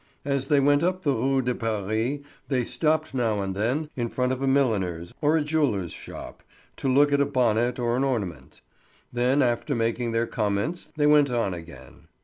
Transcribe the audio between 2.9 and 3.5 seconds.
now